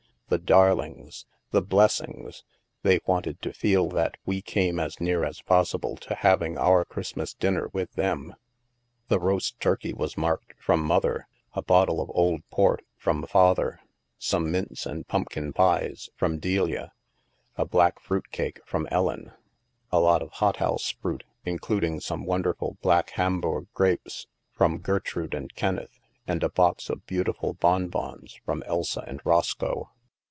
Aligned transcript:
The 0.31 0.37
darlings! 0.37 1.25
The 1.51 1.61
blessings! 1.61 2.45
They 2.83 3.01
wanted 3.05 3.41
to 3.41 3.51
feel 3.51 3.89
that 3.89 4.15
we 4.25 4.41
came 4.41 4.79
as 4.79 5.01
near 5.01 5.25
as 5.25 5.41
possible 5.41 5.97
to 5.97 6.15
having 6.15 6.57
our 6.57 6.85
Christmas 6.85 7.33
dinner 7.33 7.67
with 7.73 7.91
them!" 7.95 8.35
The 9.09 9.19
roast 9.19 9.59
turkey 9.59 9.91
was 9.93 10.15
marked" 10.17 10.53
from 10.65 10.85
Mother"; 10.85 11.27
a 11.53 11.61
bottle 11.61 11.99
of 11.99 12.09
old 12.13 12.43
port" 12.49 12.81
from 12.95 13.27
Father 13.27 13.81
'*; 14.01 14.13
some 14.17 14.49
mince 14.49 14.85
and 14.85 15.05
pumpkin 15.05 15.51
pies" 15.51 16.09
from 16.15 16.39
Delia 16.39 16.93
'*; 17.23 17.55
a 17.57 17.65
black 17.65 17.99
fruit 17.99 18.31
cake" 18.31 18.61
from 18.65 18.87
Ellen"; 18.89 19.33
a 19.91 19.99
lot 19.99 20.21
of 20.21 20.31
hothouse 20.35 20.89
fruit, 20.91 21.25
including 21.43 21.99
some 21.99 22.23
wonderful 22.25 22.77
black 22.81 23.09
Hamburg 23.15 23.67
grapes," 23.73 24.27
from 24.57 24.81
Ger 24.81 25.01
trude 25.01 25.33
and 25.33 25.53
Kenneth''; 25.55 25.99
and 26.25 26.41
a 26.41 26.47
box 26.49 26.89
of 26.89 27.05
beautiful 27.05 27.53
bon 27.53 27.89
bons 27.89 28.39
*' 28.41 28.45
from 28.45 28.63
Elsa 28.65 29.01
and 29.05 29.19
Roscoe." 29.25 29.89